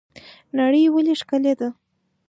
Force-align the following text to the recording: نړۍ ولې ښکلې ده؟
نړۍ 0.57 0.83
ولې 0.93 1.13
ښکلې 1.21 1.53
ده؟ 1.59 1.69